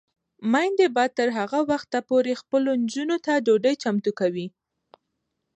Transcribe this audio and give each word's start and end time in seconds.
میندې 0.51 0.87
به 0.95 1.03
تر 1.17 1.29
هغه 1.37 1.59
وخته 1.71 1.99
پورې 2.09 2.33
خپلو 2.41 2.71
نجونو 2.83 3.15
ته 3.25 3.33
ډوډۍ 3.45 3.75
چمتو 3.83 4.11
کوي. 4.19 4.47